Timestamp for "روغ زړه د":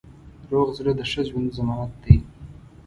0.51-1.01